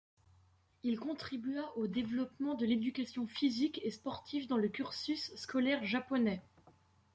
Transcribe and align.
Il 0.81 0.99
contribua 0.99 1.69
au 1.77 1.85
développement 1.85 2.55
de 2.55 2.65
l'éducation 2.65 3.27
physique 3.27 3.79
et 3.83 3.91
sportive 3.91 4.47
dans 4.47 4.57
le 4.57 4.67
cursus 4.67 5.31
scolaire 5.35 5.85
japonais. 5.85 6.41